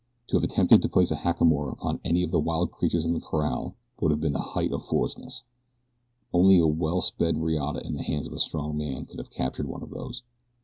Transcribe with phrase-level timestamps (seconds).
[0.29, 3.19] To have attempted to place a hackamore upon any of the wild creatures in the
[3.19, 5.43] corral would have been the height of foolishness
[6.33, 9.67] only a well sped riata in the hands of a strong man could have captured
[9.67, 10.23] one of these.